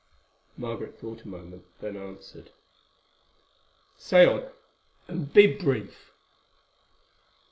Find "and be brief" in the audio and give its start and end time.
5.07-6.09